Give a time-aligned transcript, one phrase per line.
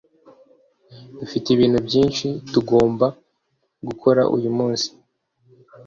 [1.19, 3.07] Dufite ibintu byinshi tugomba
[3.87, 4.89] gukora uyu munsi.